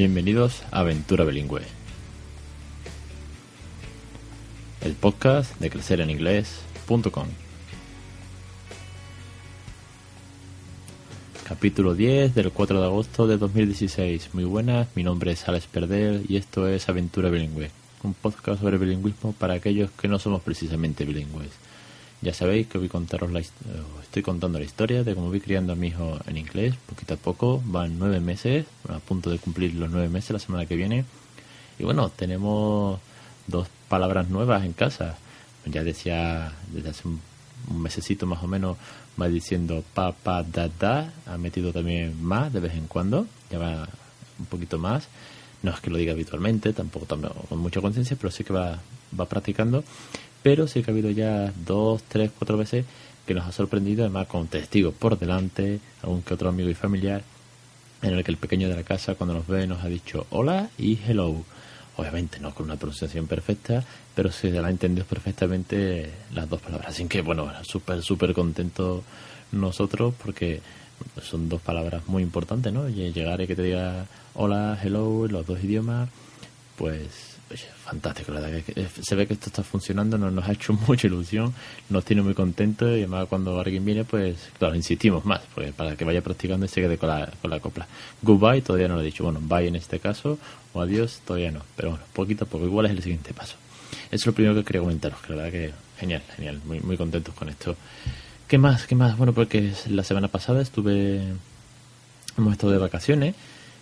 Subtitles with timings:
[0.00, 1.60] Bienvenidos a Aventura Bilingüe,
[4.80, 7.26] el podcast de crecereninglés.com.
[11.46, 14.30] Capítulo 10 del 4 de agosto de 2016.
[14.32, 17.70] Muy buenas, mi nombre es Alex Perder y esto es Aventura Bilingüe,
[18.02, 21.50] un podcast sobre bilingüismo para aquellos que no somos precisamente bilingües.
[22.22, 25.76] Ya sabéis que voy contaros la, estoy contando la historia de cómo voy criando a
[25.76, 29.90] mi hijo en inglés, poquito a poco, van nueve meses, a punto de cumplir los
[29.90, 31.06] nueve meses la semana que viene.
[31.78, 33.00] Y bueno, tenemos
[33.46, 35.16] dos palabras nuevas en casa.
[35.64, 37.20] Ya decía desde hace un,
[37.82, 38.76] mesecito más o menos,
[39.20, 41.12] va diciendo pa, pa, da, da.
[41.24, 43.88] Ha metido también más de vez en cuando, ya va
[44.38, 45.08] un poquito más.
[45.62, 47.06] No es que lo diga habitualmente, tampoco
[47.48, 48.78] con mucha conciencia, pero sí que va,
[49.18, 49.84] va practicando
[50.42, 52.84] pero sí que ha habido ya dos, tres, cuatro veces
[53.26, 57.22] que nos ha sorprendido, además con testigos por delante, algún que otro amigo y familiar,
[58.02, 60.70] en el que el pequeño de la casa cuando nos ve nos ha dicho hola
[60.78, 61.44] y hello.
[61.96, 63.84] Obviamente no con una pronunciación perfecta,
[64.14, 66.88] pero se la ha entendido perfectamente las dos palabras.
[66.90, 69.04] Así que bueno, súper, súper contento
[69.52, 70.62] nosotros porque
[71.22, 72.88] son dos palabras muy importantes, ¿no?
[72.88, 76.08] Llegar y que te diga hola, hello, los dos idiomas,
[76.76, 80.72] pues fantástico, la verdad que se ve que esto está funcionando, nos, nos ha hecho
[80.86, 81.52] mucha ilusión,
[81.88, 85.96] nos tiene muy contentos y además cuando alguien viene, pues claro, insistimos más, pues para
[85.96, 87.86] que vaya practicando y se quede con la, con la copla.
[88.22, 90.38] Goodbye todavía no lo he dicho, bueno, bye en este caso,
[90.72, 93.56] o adiós todavía no, pero bueno, poquito a poco, igual es el siguiente paso.
[94.06, 96.96] Eso es lo primero que quería comentaros, que la verdad que genial, genial, muy, muy
[96.96, 97.76] contentos con esto.
[98.48, 98.86] ¿Qué más?
[98.86, 99.16] ¿Qué más?
[99.16, 101.22] Bueno, porque la semana pasada estuve,
[102.36, 103.34] hemos estado de vacaciones,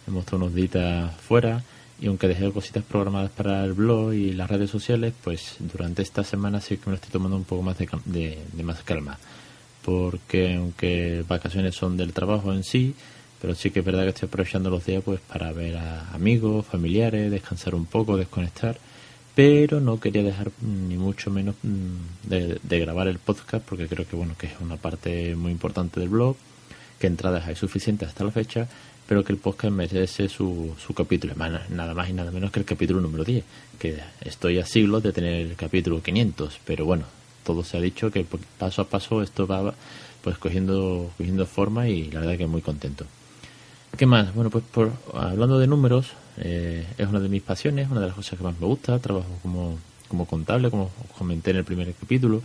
[0.07, 1.63] hemos estado unos días fuera,
[2.01, 6.23] y aunque dejé cositas programadas para el blog y las redes sociales, pues durante esta
[6.23, 9.19] semana sí que me lo estoy tomando un poco más de, más calma.
[9.85, 12.95] Porque aunque vacaciones son del trabajo en sí,
[13.41, 16.67] pero sí que es verdad que estoy aprovechando los días pues para ver a amigos,
[16.67, 18.79] familiares, descansar un poco, desconectar.
[19.35, 24.07] Pero no quería dejar ni mucho menos mm, de, de grabar el podcast porque creo
[24.07, 26.37] que bueno que es una parte muy importante del blog,
[26.99, 28.69] que entradas hay suficientes hasta la fecha
[29.09, 32.67] pero que el podcast merece su, su capítulo, nada más y nada menos que el
[32.67, 33.43] capítulo número 10,
[33.79, 37.07] que estoy a siglos de tener el capítulo 500, pero bueno,
[37.43, 38.27] todo se ha dicho que
[38.59, 39.73] paso a paso esto va
[40.23, 43.07] pues cogiendo, cogiendo forma y la verdad que muy contento.
[43.97, 44.35] ¿Qué más?
[44.35, 48.15] Bueno, pues por, hablando de números, eh, es una de mis pasiones, una de las
[48.15, 52.43] cosas que más me gusta, trabajo como, como contable, como comenté en el primer capítulo,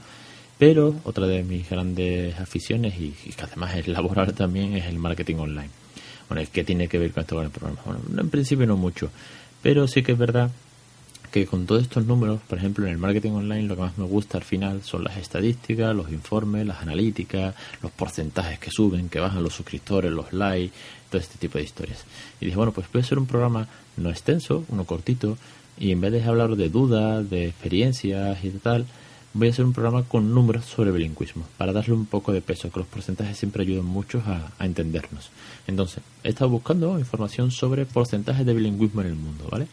[0.58, 4.98] pero otra de mis grandes aficiones y, y que además es laboral también es el
[4.98, 5.83] marketing online
[6.30, 7.80] bueno, que tiene que ver con esto con el programa.
[7.86, 9.10] Bueno, en principio no mucho,
[9.62, 10.52] pero sí que es verdad
[11.34, 14.06] que con todos estos números, por ejemplo, en el marketing online lo que más me
[14.06, 19.20] gusta al final son las estadísticas, los informes, las analíticas, los porcentajes que suben, que
[19.20, 20.76] bajan los suscriptores, los likes,
[21.10, 22.06] todo este tipo de historias.
[22.40, 23.68] Y dije, bueno, pues puede ser un programa
[23.98, 25.38] no extenso, uno cortito,
[25.80, 28.86] y en vez de hablar de dudas, de experiencias y tal,
[29.34, 32.72] voy a hacer un programa con números sobre bilingüismo, para darle un poco de peso,
[32.72, 35.32] que los porcentajes siempre ayudan mucho a, entendernos.
[35.68, 39.68] Entonces, he estado buscando información sobre porcentajes de bilingüismo en el mundo, ¿vale?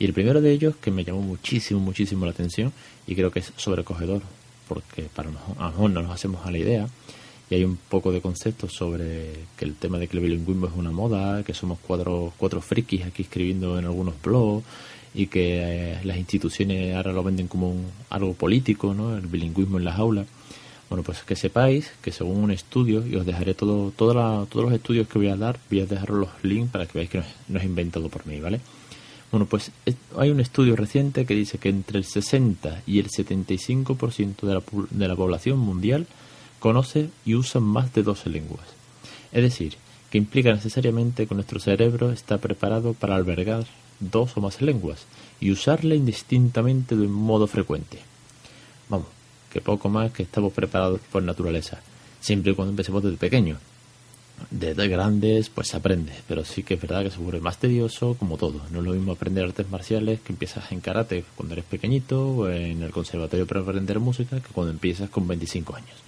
[0.00, 2.72] Y el primero de ellos, que me llamó muchísimo, muchísimo la atención,
[3.06, 4.22] y creo que es sobrecogedor,
[4.66, 6.88] porque para a lo mejor no nos hacemos a la idea,
[7.50, 10.72] y hay un poco de concepto sobre que el tema de que el bilingüismo es
[10.76, 14.64] una moda, que somos cuatro, cuatro frikis aquí escribiendo en algunos blogs,
[15.18, 19.16] y que eh, las instituciones ahora lo venden como un, algo político, ¿no?
[19.16, 20.28] el bilingüismo en las aulas.
[20.88, 24.14] Bueno, pues que sepáis que según un estudio, y os dejaré todo, todos
[24.54, 27.22] los estudios que voy a dar, voy a dejar los links para que veáis que
[27.48, 28.60] no es, inventado por mí, ¿vale?
[29.32, 29.72] Bueno, pues
[30.16, 34.62] hay un estudio reciente que dice que entre el 60 y el 75% de la,
[34.88, 36.06] de la población mundial
[36.60, 38.68] conoce y usa más de 12 lenguas.
[39.32, 39.74] Es decir,
[40.10, 43.66] que implica necesariamente que nuestro cerebro está preparado para albergar
[44.00, 45.06] dos o más lenguas
[45.40, 47.98] y usarla indistintamente de un modo frecuente.
[48.88, 49.08] Vamos,
[49.52, 51.80] que poco más que estamos preparados por naturaleza,
[52.20, 53.58] siempre y cuando empecemos desde pequeño.
[54.50, 58.14] Desde grandes, pues se aprende, pero sí que es verdad que se vuelve más tedioso,
[58.16, 58.60] como todo.
[58.70, 62.48] No es lo mismo aprender artes marciales que empiezas en karate cuando eres pequeñito o
[62.48, 66.07] en el conservatorio para aprender música que cuando empiezas con 25 años.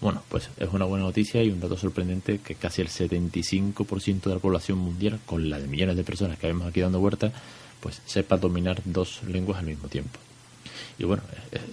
[0.00, 4.34] Bueno, pues es una buena noticia y un dato sorprendente que casi el 75% de
[4.34, 7.32] la población mundial, con la de millones de personas que vemos aquí dando vueltas,
[7.80, 10.20] pues sepa dominar dos lenguas al mismo tiempo.
[11.00, 11.22] Y bueno,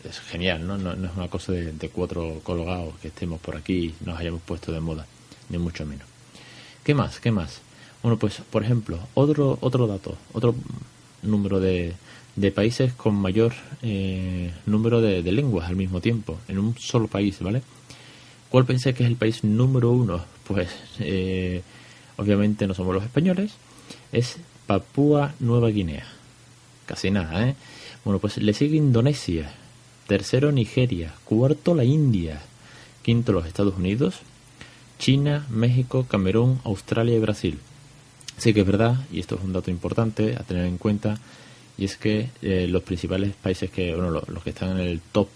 [0.04, 0.78] es, genial, ¿no?
[0.78, 0.94] ¿no?
[0.94, 4.80] es una cosa de, cuatro colgados que estemos por aquí y nos hayamos puesto de
[4.80, 5.06] moda,
[5.50, 6.08] ni mucho menos.
[6.84, 7.20] ¿Qué más?
[7.20, 7.62] ¿Qué más?
[8.02, 10.56] Bueno, pues por ejemplo, otro, otro dato, otro
[11.22, 11.94] número de,
[12.36, 17.40] de países con mayor eh, número de lenguas al mismo tiempo, en un solo país,
[17.40, 17.62] ¿vale?
[18.50, 20.24] ¿Cuál pensé que es el país número uno?
[20.48, 20.70] Pues
[21.00, 21.62] eh,
[22.18, 23.54] obviamente no somos los españoles,
[24.12, 24.38] es
[24.68, 26.06] Papúa Nueva Guinea.
[26.86, 27.56] Casi nada, ¿eh?
[28.04, 29.52] Bueno, pues le sigue Indonesia.
[30.08, 31.14] Tercero Nigeria.
[31.26, 32.42] Cuarto la India.
[33.02, 34.22] Quinto los Estados Unidos.
[35.00, 37.60] China, México, Camerún, Australia y Brasil.
[38.38, 41.18] Sí que es verdad, y esto es un dato importante a tener en cuenta,
[41.78, 45.28] y es que eh, los principales países que, bueno, los, que están en el top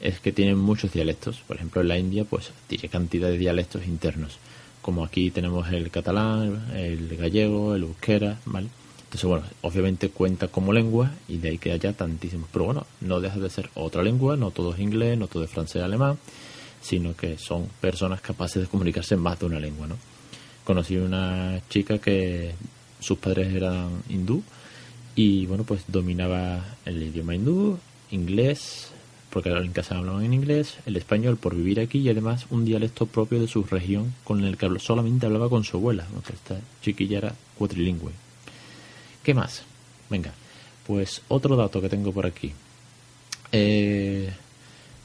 [0.00, 1.40] es que tienen muchos dialectos.
[1.46, 4.38] Por ejemplo, en la India, pues tiene cantidad de dialectos internos.
[4.82, 8.68] Como aquí tenemos el catalán, el gallego, el euskera, ¿vale?
[9.04, 12.48] Entonces, bueno, obviamente cuenta como lengua y de ahí que haya tantísimos.
[12.52, 15.50] Pero bueno, no deja de ser otra lengua, no todo es inglés, no todo es
[15.50, 16.16] francés, alemán,
[16.80, 19.96] sino que son personas capaces de comunicarse en más de una lengua, ¿no?
[20.64, 22.52] Conocí una chica que
[23.00, 24.42] sus padres eran hindú
[25.16, 27.78] y bueno, pues dominaba el idioma hindú,
[28.12, 28.92] inglés,
[29.30, 33.06] porque en casa hablaban en inglés, el español por vivir aquí y además un dialecto
[33.06, 36.06] propio de su región con el que solamente hablaba con su abuela.
[36.32, 38.12] esta chiquilla era cuatrilingüe.
[39.22, 39.62] ¿Qué más?
[40.08, 40.32] Venga,
[40.86, 42.52] pues otro dato que tengo por aquí.
[43.52, 44.32] Eh,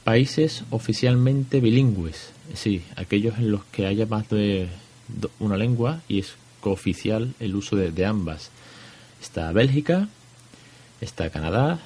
[0.04, 4.68] países oficialmente bilingües, sí, aquellos en los que haya más de
[5.38, 8.50] una lengua y es cooficial el uso de ambas.
[9.20, 10.08] Está Bélgica,
[11.00, 11.80] está Canadá,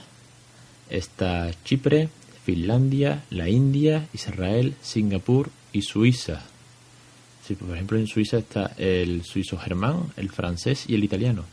[0.91, 2.09] está Chipre,
[2.45, 6.43] Finlandia, la India, Israel, Singapur y Suiza.
[7.47, 11.45] Sí, por ejemplo, en Suiza está el suizo germán, el francés y el italiano.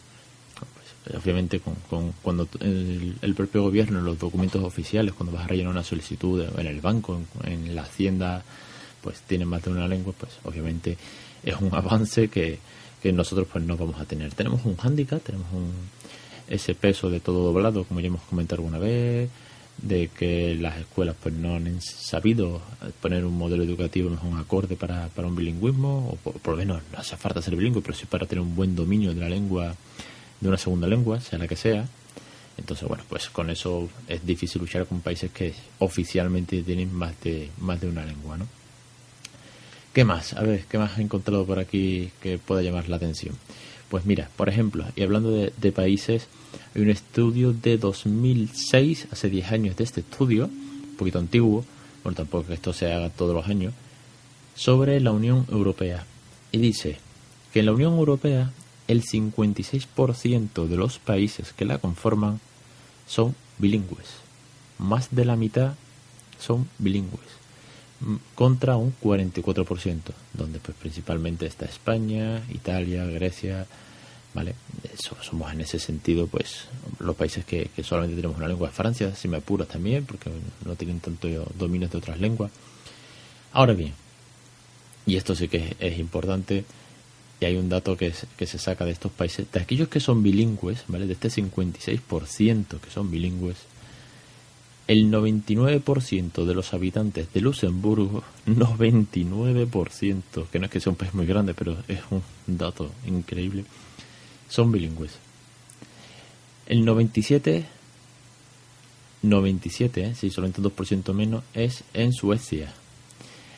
[0.57, 5.71] Pues, obviamente, con, cuando el, propio gobierno, en los documentos oficiales, cuando vas a rellenar
[5.71, 8.43] una solicitud en el banco, en, la hacienda,
[9.01, 10.97] pues tiene más de una lengua, pues obviamente
[11.43, 12.59] es un avance que,
[13.01, 14.33] que nosotros pues no vamos a tener.
[14.33, 15.71] Tenemos un hándicap, tenemos un,
[16.47, 19.29] ese peso de todo doblado, como ya hemos comentado alguna vez,
[19.77, 22.62] de que las escuelas pues no han sabido
[23.01, 27.00] poner un modelo educativo mejor acorde para, para un bilingüismo, o por, lo menos no
[27.00, 29.75] hace falta ser bilingüe, pero sí para tener un buen dominio de la lengua,
[30.39, 31.88] de una segunda lengua, sea la que sea.
[32.57, 37.51] Entonces, bueno, pues con eso es difícil luchar con países que oficialmente tienen más de,
[37.59, 38.47] más de una lengua, ¿no?
[39.94, 40.33] ¿Qué más?
[40.33, 43.35] A ver, ¿qué más he encontrado por aquí que pueda llamar la atención?
[43.89, 46.27] Pues mira, por ejemplo, y hablando de, países,
[46.75, 51.63] hay un estudio de 2006, hace 10 años de este estudio, un poquito antiguo,
[52.03, 53.73] bueno, tampoco que esto se haga todos los años,
[54.55, 56.05] sobre la Unión Europea.
[56.51, 56.97] Y dice
[57.53, 58.51] que en la Unión Europea
[58.87, 62.39] el 56% de los países que la conforman
[63.05, 64.07] son bilingües.
[64.79, 65.75] Más de la mitad
[66.39, 67.46] son bilingües
[68.35, 70.01] contra un 44%,
[70.33, 73.65] donde pues principalmente está España, Italia, Grecia,
[74.33, 74.53] ¿vale?
[75.21, 76.65] Somos en ese sentido pues
[76.99, 80.29] los países que, solamente tenemos una lengua, Francia, si me apuras también, porque
[80.65, 81.27] no tienen tanto
[81.57, 82.51] dominio de otras lenguas.
[83.51, 83.94] Ahora bien,
[85.05, 86.65] y esto sí que es, importante,
[87.39, 90.21] y hay un dato que, que se saca de estos países, de aquellos que son
[90.21, 91.07] bilingües, ¿vale?
[91.07, 93.57] De este 56% que son bilingües,
[94.87, 101.13] el 99% de los habitantes de Luxemburgo, 99%, que no es que sea un país
[101.13, 103.65] muy grande, pero es un dato increíble,
[104.47, 105.11] son bilingües.
[106.67, 107.65] El 97,
[109.23, 112.73] 97, si solamente un 2% menos, es en Suecia.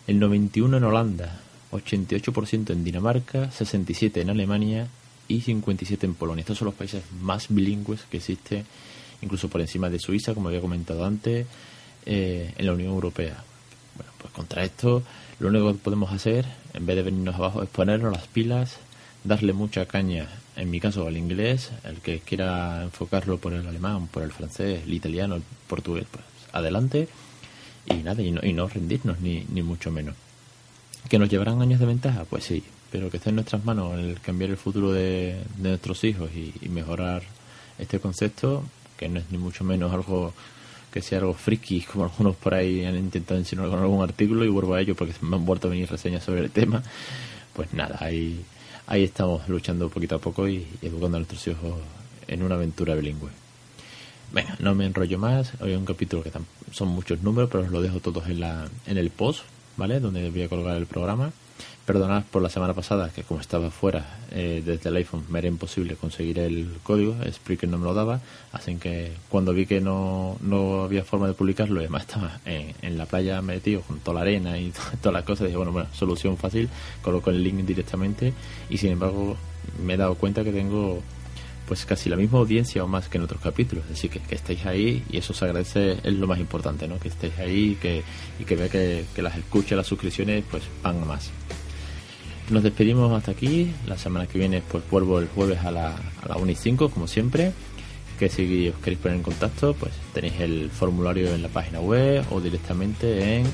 [0.07, 4.87] El 91 en Holanda, 88% en Dinamarca, 67 en Alemania
[5.27, 6.41] y 57 en Polonia.
[6.41, 8.65] Estos son los países más bilingües que existen
[9.21, 11.45] incluso por encima de Suiza, como había comentado antes,
[12.05, 13.43] eh, en la Unión Europea.
[13.95, 15.03] Bueno, pues contra esto,
[15.39, 18.77] lo único que podemos hacer, en vez de venirnos abajo, es ponernos las pilas,
[19.23, 24.07] darle mucha caña, en mi caso al inglés, el que quiera enfocarlo por el alemán,
[24.07, 26.23] por el francés, el italiano, el portugués, pues
[26.53, 27.07] adelante
[27.85, 30.15] y nada, y no, y no rendirnos, ni, ni mucho menos.
[31.09, 32.25] ¿Que nos llevarán años de ventaja?
[32.25, 36.29] Pues sí, pero que esté en nuestras manos el cambiar el futuro de, nuestros hijos
[36.33, 37.23] y mejorar
[37.77, 38.63] este concepto,
[38.99, 40.33] que no es ni mucho menos algo
[40.91, 44.49] que sea algo friki, como algunos por ahí han intentado insinuar con algún artículo y
[44.49, 46.83] vuelvo a ello porque me han vuelto a venir reseñas sobre el tema.
[47.53, 48.43] Pues nada, ahí,
[48.87, 51.75] ahí estamos luchando poquito a poco y, educando a nuestros hijos
[52.27, 53.29] en una aventura bilingüe.
[54.33, 55.53] Venga, no me enrollo más.
[55.61, 56.31] Hoy hay un capítulo que
[56.71, 59.43] son muchos números, pero os lo dejo todos en, la, en el post,
[59.77, 59.99] ¿vale?
[59.99, 61.31] Donde voy a colgar el programa.
[61.85, 65.47] Perdonad por la semana pasada, que como estaba fuera eh, desde el iPhone me era
[65.47, 70.37] imposible conseguir el código, Spreaker no me lo daba, así que cuando vi que no,
[70.41, 74.57] no había forma de publicarlo, además estaba en, la playa metido con toda la arena
[74.59, 76.69] y todas las cosas, dije, bueno, bueno, solución fácil,
[77.01, 78.33] coloco el link directamente
[78.69, 79.35] y sin embargo
[79.83, 81.01] me he dado cuenta que tengo
[81.69, 83.85] pues casi la misma audiencia o más que en otros capítulos.
[83.93, 86.99] Así que que estéis ahí y eso se agradece, es lo más importante, ¿no?
[86.99, 88.01] Que estéis ahí y que,
[88.39, 91.29] y que vea que, que las escuchas, las suscripciones, pues van a más.
[92.49, 93.71] Nos despedimos hasta aquí.
[93.85, 95.89] La semana que viene pues vuelvo el jueves a la,
[96.23, 97.53] a la 1 y 5, como siempre.
[98.17, 102.25] Que si os queréis poner en contacto, pues tenéis el formulario en la página web
[102.31, 103.45] o directamente en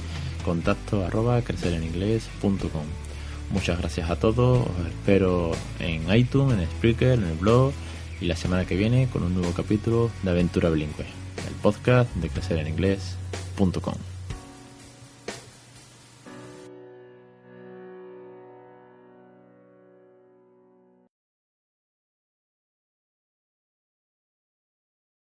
[0.45, 2.85] contacto arroba crecereningles.com.
[3.51, 4.65] Muchas gracias a todos.
[4.65, 7.73] Os espero en iTunes, en Spreaker, en el blog
[8.25, 11.05] y la semana que viene con un nuevo capítulo de Aventura Bilingüe,
[11.47, 14.14] el podcast de crecereningles.com.